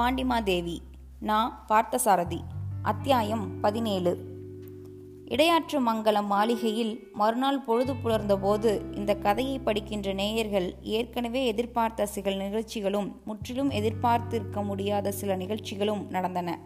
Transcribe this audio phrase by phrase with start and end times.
[0.00, 0.78] பாண்டிமாதேவி
[1.20, 2.40] நான் பார்த்தசாரதி
[2.82, 4.18] அத்தியாயம் பதினேழு.
[5.24, 13.70] இடையாற்று மங்கலம் மாளிகையில் மறுநாள் பொழுது புலர்ந்தபோது இந்த கதையை படிக்கின்ற நேயர்கள் ஏற்கனவே எதிர்பார்த்த சில நிகழ்ச்சிகளும் முற்றிலும்
[13.70, 16.58] எதிர்பார்த்திருக்க முடியாத சில நிகழ்ச்சிகளும் நடந்தன.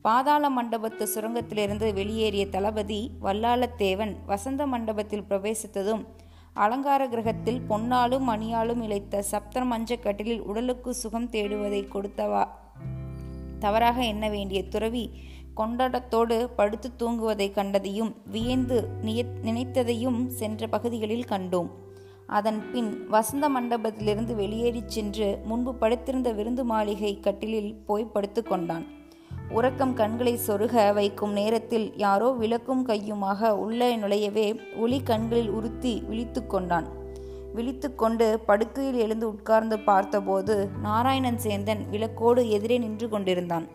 [0.00, 6.06] பாதாள மண்டபத்து சுரங்கத்திலிருந்து வெளியேறிய தளபதி வல்லாளத்தேவன் வசந்த மண்டபத்தில் பிரவேசித்ததும்
[6.52, 12.48] அலங்கார கிரகத்தில் பொன்னாலும் மணியாலும் இழைத்த சப்த மஞ்சக்கட்டிலில் உடலுக்கு சுகம் தேடுவதை கொடுத்தவா?
[13.58, 15.10] தவறாக எண்ண வேண்டிய துறவி
[15.56, 18.88] கொண்டாட்டத்தோடு படுத்து தூங்குவதை கண்டதையும் வியந்து
[19.44, 21.70] நினைத்ததையும் சென்ற பகுதிகளில் கண்டோம்.
[22.26, 28.86] அதன் பின் வசந்த மண்டபத்திலிருந்து வெளியேறிச் சென்று முன்பு படுத்திருந்த விருந்து மாளிகை கட்டிலில் போய் படுத்து கொண்டான்.
[29.50, 36.88] உறக்கம் கண்களை சொருக வைக்கும் நேரத்தில் யாரோ விளக்கும் கையுமாக உள்ளே நுழையவே ஒளி கண்களில் உறுத்தி விழித்து கொண்டான்.
[37.54, 43.68] விழித்து கொண்டு படுக்கையில் எழுந்து உட்கார்ந்து பார்த்தபோது நாராயணன் சேந்தன் விளக்கோடு எதிரே நின்று கொண்டிருந்தான்.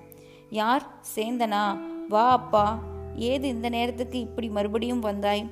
[0.49, 0.85] யார்?
[1.15, 1.77] சேந்தனா?
[2.09, 2.79] வா அப்பா.
[3.15, 5.49] ஏது இந்த நேரத்துக்கு இப்படி மறுபடியும் வந்தாய்?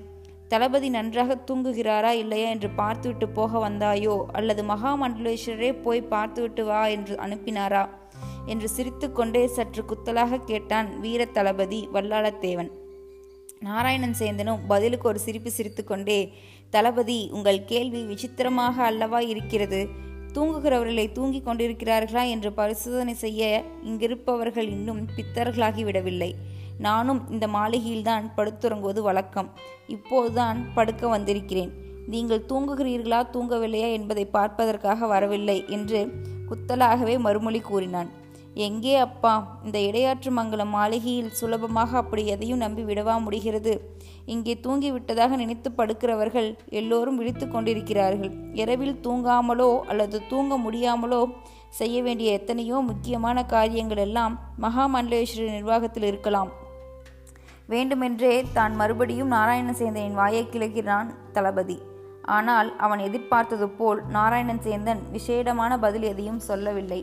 [0.47, 4.23] தளபதி நன்றாக தூங்குகிறாரா இல்லையா என்று பார்த்துவிட்டு போக வந்தாயோ?
[4.33, 7.89] அல்லது மகாமண்டலேஸ்வரரே போய் பார்த்துவிட்டு வா என்று அனுப்பினாரா?
[8.45, 12.71] என்று சிரித்துக்கொண்டே சற்று குத்தலாக கேட்டான் வீர தளபதி வல்லாளத்தேவன்.
[13.59, 16.33] நாராயணன் சேந்தனும் பதிலுக்கு ஒரு சிரிப்பு சிரித்துக்கொண்டே
[16.69, 19.87] தளபதி உங்கள் கேள்வி விசித்திரமாக அல்லவா இருக்கிறது?
[20.33, 26.31] தூங்குகிறவர்களை தூங்கிக் கொண்டிருக்கிறார்களா என்று பரிசோதனை செய்ய இங்கிருப்பவர்கள் இன்னும் பித்தர்களாகிவிடவில்லை.
[26.77, 29.51] நானும் இந்த மாளிகையில்தான் படுத்துறங்குவது வழக்கம்.
[29.87, 31.71] இப்போதுதான் படுக்க வந்திருக்கிறேன்.
[32.07, 36.11] நீங்கள் தூங்குகிறீர்களா தூங்கவில்லையா என்பதை பார்ப்பதற்காக வரவில்லை என்று
[36.49, 38.21] குத்தலாகவே மறுமொழி கூறினான்.
[38.55, 39.61] எங்கே அப்பா?
[39.65, 43.73] இந்த இடையாற்று மங்கலம் மாளிகையில் சுலபமாக அப்படி எதையும் நம்பி விடவா முடிகிறது?
[44.25, 48.31] இங்கே தூங்கி விட்டதாக நினைத்து படுக்கிறவர்கள் எல்லோரும் விழித்து கொண்டிருக்கிறார்கள்.
[48.53, 51.21] இரவில் தூங்காமலோ அல்லது தூங்க முடியாமலோ
[51.69, 56.51] செய்ய வேண்டிய எத்தனையோ முக்கியமான காரியங்கள் எல்லாம் மகாமண்டலேஸ்வரி நிர்வாகத்தில் இருக்கலாம்.
[57.69, 61.79] வேண்டுமென்றே தான் மறுபடியும் நாராயணசேந்தனின் வாயை கிளக்கிறான் தளபதி.
[62.21, 67.01] ஆனால் அவன் எதிர்பார்த்தது போல் நாராயணன் சேந்தன் விசேடமான பதில் எதையும் சொல்லவில்லை.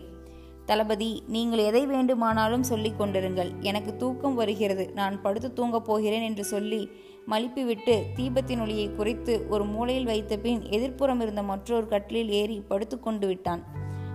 [0.70, 3.48] தளபதி நீங்கள் எதை வேண்டுமானாலும் சொல்லிக் கொண்டிருங்கள்.
[3.60, 4.84] எனக்கு தூக்கம் வருகிறது.
[4.94, 6.81] நான் படுத்து தூங்கப் போகிறேன் என்று சொல்லி
[7.28, 13.26] மலிப்பிவிட்டு தீபத்தின் ஒளியை குறைத்து ஒரு மூலையில் வைத்த பின் எதிர்ப்புறம் இருந்த மற்றொரு கட்டிலில் ஏறி படுத்து கொண்டு
[13.26, 13.62] விட்டான்.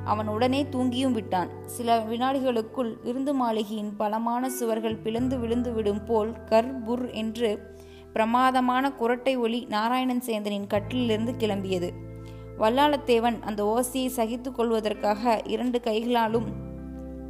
[0.05, 1.51] அவன் உடனே தூங்கியும் விட்டான்.
[1.65, 7.51] சில வினாடிகளுக்குள் விருந்து மாளிகையின் பலமான சுவர்கள் பிளந்து விழுந்து விடும் போல் கர் புர் என்று
[8.13, 11.89] பிரமாதமான குரட்டை ஒளி நாராயணன் சேந்தனின் கட்டிலிருந்து கிளம்பியது.
[12.59, 16.45] வல்லாளத்தேவன் அந்த ஓசையை சகித்து கொள்வதற்காக இரண்டு கைகளாலும்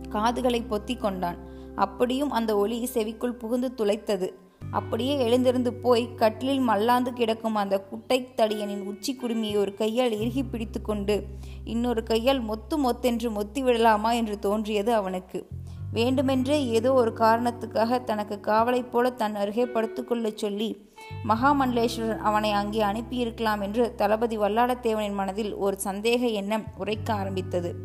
[0.09, 1.38] காதுகளை பொத்தி கொண்டான்.
[1.75, 4.30] அப்படியும் அந்த ஒளி செவிக்குள் புகுந்து துளைத்தது.
[4.72, 10.81] அப்படியே எழுந்திருந்து போய் கட்டிலில் மல்லாந்து கிடக்கும் அந்த குட்டை தடியனின் உச்சி குடுமியை ஒரு கையால் இறுகி பிடித்து
[10.81, 11.24] கொண்டு
[11.63, 14.12] இன்னொரு கையால் மொத்து மொத்தென்று மொத்தி விடலாமா?
[14.12, 15.47] என்று தோன்றியது அவனுக்கு.
[15.92, 20.84] வேண்டுமென்றே ஏதோ ஒரு காரணத்துக்காக தனக்கு காவலைப் போல தன் அருகே படுத்துக்கொள்ளச் சொல்லி
[21.28, 27.76] மகாமண்டலேஸ்வரர் அவனை அங்கே அனுப்பியிருக்கலாம் என்று தளபதி வல்லாளத்தேவனின் மனதில் ஒரு சந்தேக எண்ணம் உரைக்க ஆரம்பித்தது.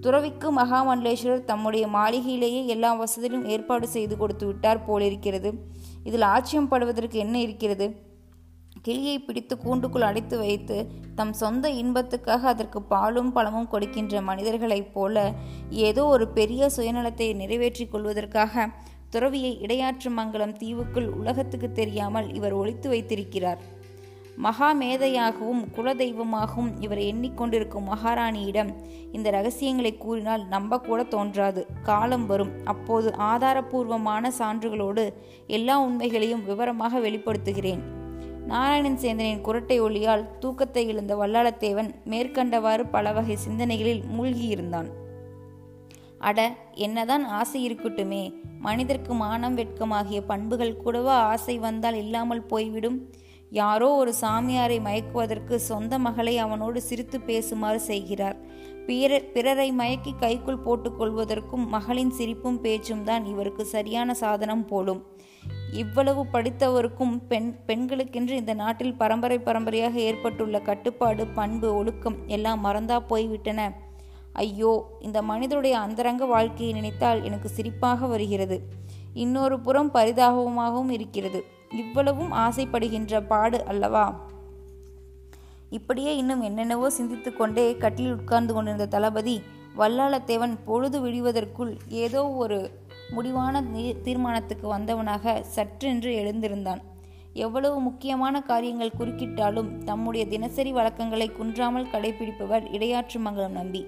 [0.00, 5.52] துறவிக்கு மகாமண்டலேஸ்வரர் தம்முடைய மாளிகையிலேயே எல்லா வசதியிலும் ஏற்பாடு செய்து கொடுத்து விட்டார் போலிருக்கிறது.
[6.04, 8.06] இதில் ஆட்சியம் படுவதற்கு என்ன இருக்கிறது?
[8.82, 10.76] கிளியை பிடித்து கூண்டுக்குள் அடைத்து வைத்து
[11.14, 15.32] தம் சொந்த இன்பத்துக்காக அதற்கு பாலும் பழமும் கொடுக்கின்ற மனிதர்களைப் போல
[15.68, 18.68] ஏதோ ஒரு பெரிய சுயநலத்தை நிறைவேற்றிக் கொள்வதற்காக
[19.10, 23.76] துறவியை இடையாற்று மங்கலம் தீவுக்குள் உலகத்துக்கு தெரியாமல் இவர் ஒழித்து வைத்திருக்கிறார்.
[24.36, 28.70] மகா மேதையாகவும் குலதெய்வமாகவும் இவர் எண்ணிக்கொண்டிருக்கும் மகாராணியிடம்
[29.12, 31.66] இந்த ரகசியங்களை கூறினால் நம்பக்கூட தோன்றாது.
[31.82, 32.52] காலம் வரும்.
[32.64, 35.12] அப்போது ஆதாரபூர்வமான சான்றுகளோடு
[35.46, 37.82] எல்லா உண்மைகளையும் விவரமாக வெளிப்படுத்துகிறேன்.
[38.46, 44.88] நாராயணன் சேந்தனின் குரட்டை ஒளியால் தூக்கத்தை இழந்த வல்லாளத்தேவன் மேற்கண்டவாறு பல வகை சிந்தனைகளில் மூழ்கியிருந்தான்.
[46.18, 48.34] அட என்னதான் ஆசை இருக்கட்டுமே.
[48.58, 53.10] மனிதர்க்கு மானம் வெட்கமாகிய பண்புகள் கூடவா ஆசை வந்தால் இல்லாமல் போய்விடும்?
[53.50, 58.36] யாரோ ஒரு சாமியாரை மயக்குவதற்கு சொந்த மகளை அவனோடு சிரித்து பேசுமாறு செய்கிறார்.
[58.86, 65.02] பிற பிறரை மயக்கி கைக்குள் போட்டுக்கொள்வதற்கும் மகளின் சிரிப்பும் பேச்சும் தான் இவருக்கு சரியான சாதனம் போலும்.
[65.72, 73.72] இவ்வளவு படித்தவருக்கும் பெண் பெண்களுக்கென்று இந்த நாட்டில் பரம்பரை பரம்பரையாக ஏற்பட்டுள்ள கட்டுப்பாடு பண்பு ஒழுக்கம் எல்லாம் மறந்தா போய்விட்டன.
[74.38, 78.56] ஐயோ இந்த மனிதருடைய அந்தரங்க வாழ்க்கையை நினைத்தால் எனக்கு சிரிப்பாக வருகிறது.
[79.14, 81.40] இன்னொரு புறம் பரிதாபமாகவும் இருக்கிறது.
[81.82, 84.06] இவ்வளவும் ஆசைப்படுகின்ற பாடு அல்லவா?
[85.70, 89.36] இப்படியே இன்னும் என்னென்னவோ சிந்தித்து கொண்டே கட்டில் உட்கார்ந்து கொண்டிருந்த தளபதி
[89.78, 91.72] வல்லாளத்தேவன் பொழுது விடுவதற்குள்
[92.04, 92.58] ஏதோ ஒரு
[93.10, 93.62] முடிவான
[94.06, 96.80] தீர்மானத்துக்கு வந்தவனாக சற்றென்று எழுந்திருந்தான்.
[97.44, 103.82] எவ்வளவு முக்கியமான காரியங்கள் குறுக்கிட்டாலும் தம்முடைய தினசரி வழக்கங்களை குன்றாமல் கடைபிடிப்பவர் இடையாற்று மங்கலம் நம்பி.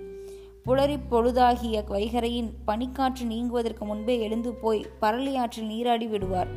[0.66, 6.48] புலரி பொழுதாகிய வைகரையின் பனிக்காற்று நீங்குவதற்கு முன்பே எழுந்து போய் பரளியாற்றில் நீராடி விடுவார்.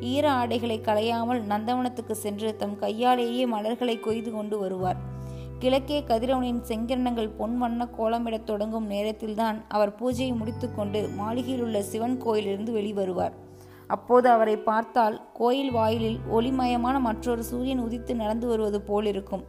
[0.00, 4.96] ஈர ஆடைகளை களையாமல் நந்தவனத்துக்கு சென்று தம் கையாலேயே மலர்களை கொய்து கொண்டு வருவார்.
[5.58, 12.72] கிழக்கே கதிரவனின் செங்கிரணங்கள் பொன் வண்ண கோலமிடத் தொடங்கும் நேரத்தில்தான் அவர் பூஜையை முடித்துக்கொண்டு மாளிகையில் உள்ள சிவன் கோயிலிருந்து
[12.72, 13.32] வெளிவருவார்.
[13.86, 19.44] அப்போது அவரை பார்த்தால் கோயில் வாயிலில் ஒளிமயமான மற்றொரு சூரியன் உதித்து நடந்து வருவது போலிருக்கும்.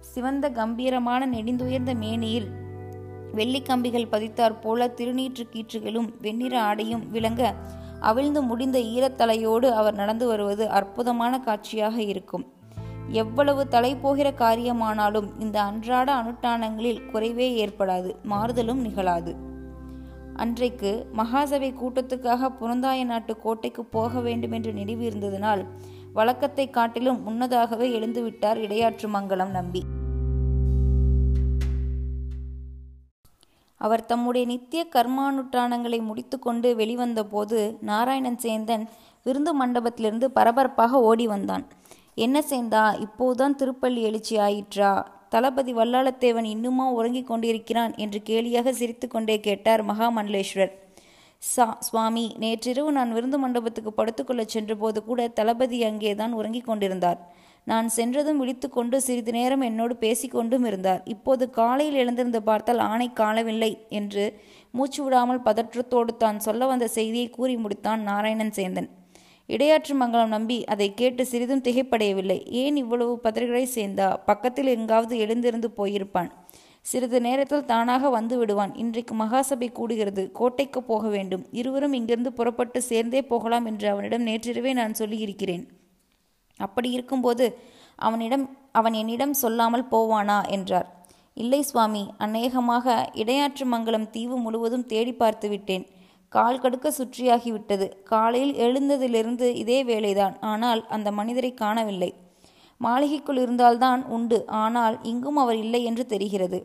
[0.00, 2.64] சிவந்த கம்பீரமான நெடிந்துயர்ந்த மேனியில்
[3.34, 7.54] வெள்ளிக்கம்பிகள் பதித்தாற் போல திருநீற்று கீற்றுகளும் வெண்ணிற ஆடையும் விளங்க
[8.00, 12.46] அவிழ்ந்து முடிந்த ஈரத்தலையோடு அவர் நடந்து வருவது அற்புதமான காட்சியாக இருக்கும்.
[13.08, 19.36] எவ்வளவு தலை போகிற காரியமானாலும் இந்த அன்றாட அனுஷ்டானங்களில் குறைவே ஏற்படாது மாறுதலும் நிகழாது.
[20.34, 25.66] அன்றைக்கு மகாசபை கூட்டத்துக்காக புறந்தாய நாட்டு கோட்டைக்கு போக வேண்டுமென்று நினைவு இருந்ததனால்
[26.12, 29.85] வழக்கத்தை காட்டிலும் முன்னதாகவே எழுந்துவிட்டார் இடையாற்று மங்கலம் நம்பி.
[33.76, 38.86] அவர் தம்முடைய நித்திய கர்மானுட்டானங்களை முடித்துக்கொண்டு வெளிவந்தபோது நாராயணன் சேந்தன்
[39.24, 41.66] விருந்து மண்டபத்திலிருந்து பரபரப்பாக ஓடி வந்தான்
[42.14, 45.04] என்ன சேந்தா இப்போதுதான் திருப்பள்ளி எழுச்சி ஆயிற்றா?
[45.28, 47.94] தளபதி வல்லாளத்தேவன் இன்னுமா உறங்கிக் கொண்டிருக்கிறான்?
[47.96, 50.72] என்று கேலியாக சிரித்துக்கொண்டே கேட்டார் மகாமண்டலேஸ்வரர்.
[51.38, 57.34] சா சுவாமி நேற்றிரவு நான் விருந்து மண்டபத்துக்கு படுத்துக்கொள்ளச் சென்றபோது கூட தளபதி அங்கேதான் உறங்கிக் கொண்டிருந்தார்.
[57.70, 61.00] நான் சென்றதும் விழித்துக்கொண்டு சிறிது நேரம் என்னோடு பேசிக்கொண்டும் இருந்தார்.
[61.04, 64.24] இப்போது காலையில் எழுந்திருந்து பார்த்தால் ஆணை காணவில்லை என்று
[64.70, 68.88] மூச்சு விடாமல் பதற்றத்தோடு தான் சொல்ல வந்த செய்தியை கூறி முடித்தான் நாராயணன் சேந்தன்.
[69.48, 72.38] இடையாற்று மங்கலம் நம்பி அதை கேட்டு சிறிதும் திகைப்படையவில்லை.
[72.62, 74.08] ஏன் இவ்வளவு பதறுகளை சேர்ந்தா?
[74.24, 76.30] பக்கத்தில் எங்காவது எழுந்திருந்து போயிருப்பான்.
[76.80, 78.74] சிறிது நேரத்தில் தானாக வந்து விடுவான்.
[78.74, 80.24] இன்றைக்கு மகாசபை கூடுகிறது.
[80.32, 81.46] கோட்டைக்கு போக வேண்டும்.
[81.50, 85.66] இருவரும் இங்கிருந்து புறப்பட்டு சேர்ந்தே போகலாம் என்று அவனிடம் நேற்றிரவே நான் சொல்லியிருக்கிறேன்.
[86.56, 87.46] அப்படி இருக்கும்போது
[87.98, 90.38] அவனிடம் அவன் என்னிடம் சொல்லாமல் போவானா?
[90.48, 90.88] என்றார்.
[91.34, 95.84] இல்லை சுவாமி அநேகமாக இடையாற்று மங்கலம் தீவு முழுவதும் தேடி பார்த்து விட்டேன்.
[96.28, 100.34] கால் கடுக்க சுற்றியாகிவிட்டது காலையில் எழுந்ததிலிருந்து இதே வேலைதான்.
[100.40, 102.10] ஆனால் அந்த மனிதரை காணவில்லை.
[102.80, 104.44] மாளிகைக்குள் இருந்தால்தான் உண்டு.
[104.46, 106.58] ஆனால் இங்கும் அவர் இல்லை என்று தெரிகிறது.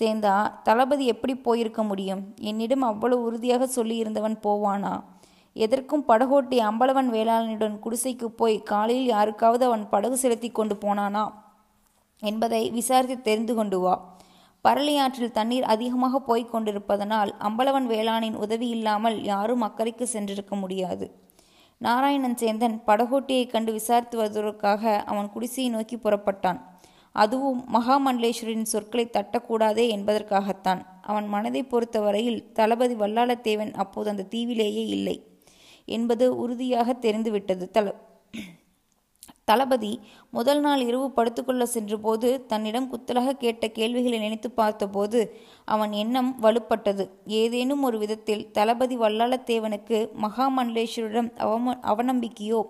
[0.00, 2.22] சேந்தா தளபதி எப்படி போயிருக்க முடியும்?
[2.40, 4.94] என்னிடம் அவ்வளவு உறுதியாக சொல்லியிருந்தவன் போவானா?
[5.54, 11.32] எதற்கும் படகோட்டி அம்பலவன் வேளாளனுடன் குடிசைக்கு போய் காலையில் யாருக்காவது அவன் படகு செலுத்தி கொண்டு போனானா?
[12.20, 14.16] என்பதை விசாரித்து தெரிந்து கொண்டு வா.
[14.64, 21.14] பரளியாற்றில் தண்ணீர் அதிகமாக போய்க் கொண்டிருப்பதனால் அம்பலவன் வேளாணின் உதவி இல்லாமல் யாரும் அக்கறைக்கு சென்றிருக்க முடியாது.
[21.78, 26.60] நாராயணன் சேந்தன் படகோட்டியை கண்டு விசாரித்து வருவதற்காக அவன் குடிசையை நோக்கி புறப்பட்டான்.
[27.12, 30.80] அதுவும் மகாமண்டலேஸ்வரின் சொற்களை தட்டக்கூடாதே என்பதற்காகத்தான்.
[31.02, 35.16] அவன் மனதை பொறுத்தவரையில் தளபதி வல்லாளத்தேவன் அப்போது அந்த தீவிலேயே இல்லை.
[35.84, 37.70] என்பது உறுதியாக தெரிந்துவிட்டது.
[37.70, 37.94] தல
[39.50, 39.90] தளபதி
[40.30, 45.20] முதல் நாள் இரவு படுத்துக்கொள்ள சென்றபோது தன்னிடம் குத்தலாக கேட்ட கேள்விகளை நினைத்து பார்த்தபோது
[45.64, 47.04] அவன் எண்ணம் வலுப்பட்டது.
[47.26, 52.60] ஏதேனும் ஒரு விதத்தில் தளபதி வல்லாளத்தேவனுக்கு மகாமண்டலேஸ்வரிடம் அவம அவநம்பிக்கையோ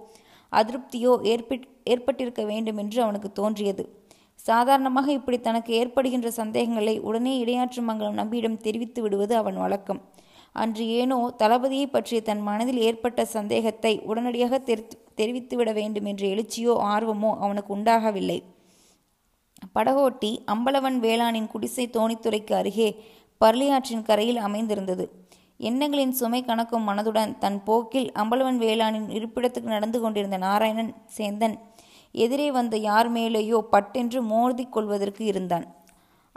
[0.53, 3.85] அதிருப்தியோ ஏற்பட் ஏற்பட்டிருக்க வேண்டும் என்று அவனுக்கு தோன்றியது.
[4.39, 10.01] சாதாரணமாக இப்படி தனக்கு ஏற்படுகின்ற சந்தேகங்களை உடனே இடையாற்று மங்கலம் நம்பியிடம் தெரிவித்து விடுவது அவன் வழக்கம்.
[10.57, 14.59] அன்று ஏனோ தளபதியை பற்றிய தன் மனதில் ஏற்பட்ட சந்தேகத்தை உடனடியாக
[15.19, 18.39] தெரிவித்துவிட வேண்டும் என்ற எழுச்சியோ ஆர்வமோ அவனுக்கு உண்டாகவில்லை.
[19.77, 22.89] படகோட்டி அம்பலவன் வேளாணின் குடிசை தோணித்துறைக்கு அருகே
[23.41, 25.05] பர்லியாற்றின் கரையில் அமைந்திருந்தது.
[25.61, 31.57] எண்ணங்களின் சுமை கணக்கும் மனதுடன் தன் போக்கில் அம்பலவன் வேளாணின் இருப்பிடத்துக்கு நடந்து கொண்டிருந்த நாராயணன் சேந்தன்
[32.15, 35.67] எதிரே வந்த யார் மேலேயோ பட்டென்று மோதிக்கொள்வதற்கு இருந்தான்.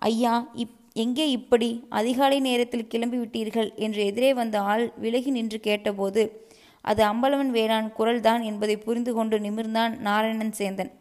[0.09, 0.33] ஐயா
[0.63, 6.21] இப் எங்கே இப்படி அதிகாலை நேரத்தில் கிளம்பி விட்டீர்கள் என்று எதிரே வந்த ஆள் விலகி நின்று கேட்டபோது
[6.85, 10.91] அது அம்பலவன் வேளாண் குரல்தான் என்பதை புரிந்து கொண்டு நிமிர்ந்தான் நாராயணன் சேந்தன்.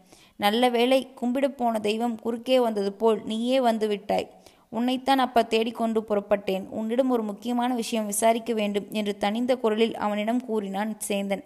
[0.45, 4.27] நல்ல வேளை கும்பிடப் போன தெய்வம் குறுக்கே வந்தது போல் நீயே வந்து விட்டாய்.
[4.71, 6.65] உன்னைத்தான் அப்ப தேடிக்கொண்டு புறப்பட்டேன்.
[6.79, 11.45] உன்னிடம் ஒரு முக்கியமான விஷயம் விசாரிக்க வேண்டும் என்று தனிந்த குரலில் அவனிடம் கூறினான் சேந்தன்.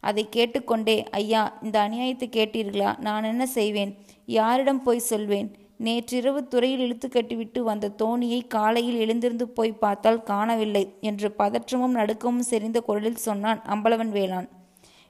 [0.00, 2.90] அதை கேட்டுக்கொண்டே ஐயா இந்த அநியாயத்தை கேட்டீர்களா?
[2.98, 3.92] நான் என்ன செய்வேன்?
[4.38, 5.48] யாரிடம் போய் சொல்வேன்?
[5.80, 12.80] நேற்றிரவு துறையில் இழுத்து கட்டிவிட்டு வந்த தோணியை காலையில் எழுந்திருந்து போய் பார்த்தால் காணவில்லை என்று பதற்றமும் நடுக்கமும் செறிந்த
[12.80, 14.48] குரலில் சொன்னான் அம்பலவன் வேளான்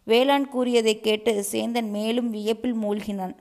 [0.07, 3.35] வேளாண் கூறியதை கேட்டு சேந்தன் மேலும் வியப்பில் மூழ்கினான்.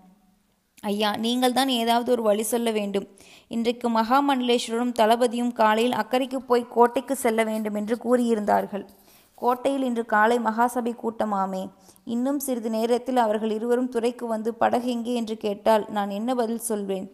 [0.84, 3.06] ஐயா நீங்கள் தான் ஏதாவது ஒரு வழி சொல்ல வேண்டும்.
[3.48, 8.86] இன்றைக்கு மகாமண்டலேஸ்வரரும் தளபதியும் காலையில் அக்கறைக்கு போய் கோட்டைக்கு செல்ல வேண்டும் என்று கூறியிருந்தார்கள்.
[9.42, 11.64] கோட்டையில் இன்று காலை மகாசபை கூட்டமாமே.
[12.06, 17.08] இன்னும் சிறிது நேரத்தில் அவர்கள் இருவரும் துறைக்கு வந்து படகு எங்கே என்று கேட்டால் நான் என்ன பதில் சொல்வேன்?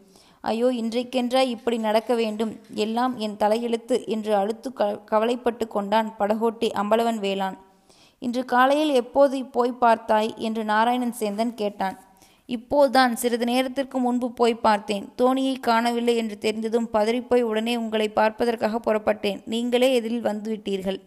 [0.43, 2.53] ஐயோ இன்றைக்கென்றா இப்படி நடக்க வேண்டும்?
[2.75, 7.57] எல்லாம் என் தலையெழுத்து என்று அழுத்து க கவலைப்பட்டு கொண்டான் படகோட்டி அம்பலவன் வேளான்
[8.21, 10.31] இன்று காலையில் எப்போது போய் பார்த்தாய்?
[10.37, 11.95] என்று நாராயணன் சேந்தன் கேட்டான்.
[12.49, 15.05] இப்போதுதான் சிறிது நேரத்திற்கு முன்பு போய் பார்த்தேன்.
[15.21, 19.39] தோணியை காணவில்லை என்று தெரிந்ததும் பதறிப்போய் உடனே உங்களை பார்ப்பதற்காக புறப்பட்டேன்.
[19.45, 20.99] நீங்களே எதிரில் வந்துவிட்டீர்கள்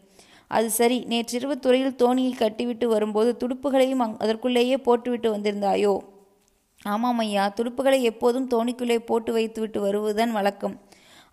[0.57, 5.95] அது சரி நேற்றிரவு துறையில் தோணியை கட்டிவிட்டு வரும்போது துடுப்புகளையும் அங் அதற்குள்ளேயே போட்டுவிட்டு வந்திருந்தாயோ?
[6.83, 10.75] ஆமாம் ஐயா துடுப்புகளை எப்போதும் தோணிக்குள்ளே போட்டு வைத்துவிட்டு வருவதுதான் வழக்கம்.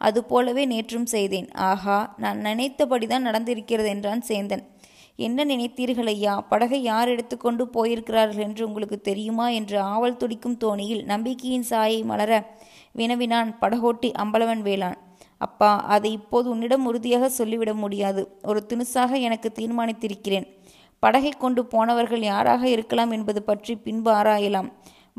[0.01, 1.50] அதுபோலவே நேற்றும் செய்தேன்.
[1.70, 4.63] ஆஹா நான் நினைத்தபடிதான் நடந்திருக்கிறது என்றான் சேந்தன்.
[5.20, 6.34] என்ன நினைத்தீர்கள் ஐயா?
[6.51, 9.48] படகை யார் எடுத்துக்கொண்டு போயிருக்கிறார்கள் என்று உங்களுக்கு தெரியுமா?
[9.60, 12.32] என்று ஆவல் துடிக்கும் தோணியில் நம்பிக்கையின் சாயை மலர
[12.92, 14.98] வினவினான் படகோட்டி அம்பலவன் வேளான்
[15.48, 18.21] அப்பா அதை இப்போது உன்னிடம் உறுதியாக சொல்லிவிட முடியாது.
[18.50, 20.48] ஒரு தினுசாக எனக்கு தீர்மானித்திருக்கிறேன்.
[21.03, 24.69] படகை கொண்டு போனவர்கள் யாராக இருக்கலாம் என்பது பற்றி பின்பு ஆராயலாம்.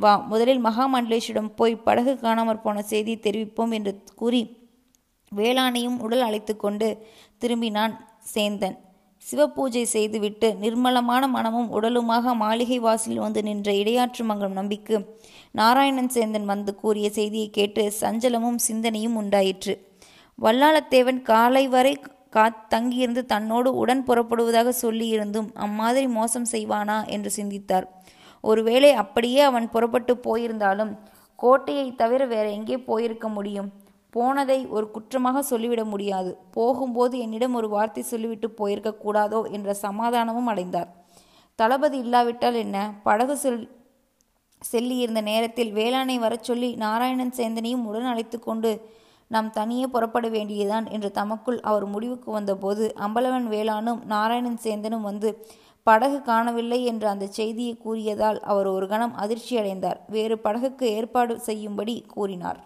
[0.03, 4.43] வா முதலில் மகாமண்டலேஷிடம் போய் படகு காணாமற் போன செய்தியை தெரிவிப்போம் என்று கூறி
[5.33, 6.89] வேளாணையும் உடல் அழைத்து கொண்டு
[7.43, 7.95] திரும்பினான்
[8.33, 8.77] சேந்தன்.
[9.23, 14.97] சிவபூஜை செய்துவிட்டு நிர்மலமான மனமும் உடலுமாக மாளிகை வாசலில் வந்து நின்ற இடையாற்று மங்கலம் நம்பிக்கு
[15.61, 19.75] நாராயணன் சேந்தன் வந்து கூறிய செய்தியை கேட்டு சஞ்சலமும் சிந்தனையும் உண்டாயிற்று.
[20.39, 21.93] வல்லாளத்தேவன் காலை வரை
[22.31, 27.87] கா தங்கியிருந்து தன்னோடு உடன் புறப்படுவதாக சொல்லியிருந்தும் அம்மாதிரி மோசம் செய்வானா என்று சிந்தித்தார்.
[28.41, 30.93] ஒருவேளை அப்படியே அவன் புறப்பட்டு போயிருந்தாலும்
[31.39, 33.69] கோட்டையை தவிர வேற எங்கே போயிருக்க முடியும்?
[34.11, 36.37] போனதை ஒரு குற்றமாக சொல்லிவிட முடியாது.
[36.51, 40.91] போகும்போது என்னிடம் ஒரு வார்த்தை சொல்லிவிட்டு போயிருக்க கூடாதோ என்ற சமாதானமும் அடைந்தார்.
[41.59, 42.79] தளபதி இல்லாவிட்டால் என்ன?
[43.03, 43.63] படகு செல்
[44.63, 48.71] செல்லியிருந்த நேரத்தில் வேளாணை வரச் சொல்லி நாராயணன் சேந்தனையும் உடன் அழைத்து கொண்டு
[49.33, 55.31] நாம் தனியே புறப்பட வேண்டியதுதான் என்று தமக்குள் அவர் முடிவுக்கு வந்தபோது அம்பலவன் வேளானும் நாராயணன் சேந்தனும் வந்து
[55.87, 61.97] படகு காணவில்லை என்ற அந்த செய்தியை கூறியதால் அவர் ஒரு கணம் அதிர்ச்சி அடைந்தார் வேறு படகுக்கு ஏற்பாடு செய்யும்படி
[62.15, 62.61] கூறினார்.